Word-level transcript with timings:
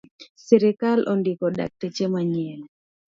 Sirkal 0.43 0.99
ondiko 1.13 1.47
dakteche 1.57 2.05
manyien 2.15 2.61